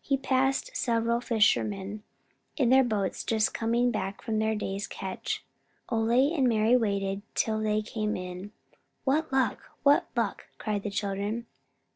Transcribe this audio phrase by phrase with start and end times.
[0.00, 2.02] He passed several fishermen
[2.56, 5.44] in their boats just coming back from their day's catch.
[5.90, 8.50] Ole and Mari waited till they came in.
[9.04, 11.46] "What luck, what luck?" cried the children.